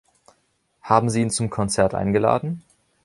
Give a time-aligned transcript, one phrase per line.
[0.81, 2.63] Haben Sie ihn zum Konzert eingeladen?